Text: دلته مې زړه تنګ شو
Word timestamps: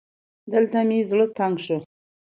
دلته 0.51 0.79
مې 0.87 0.99
زړه 1.09 1.25
تنګ 1.37 1.55
شو 1.65 1.77